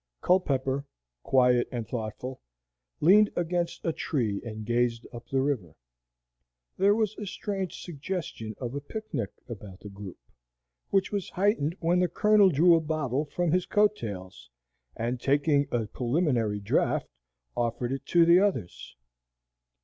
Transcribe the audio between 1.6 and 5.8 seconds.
and thoughtful, leaned against a tree and gazed up the river.